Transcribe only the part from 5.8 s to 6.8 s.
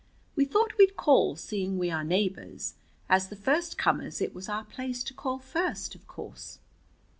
of course."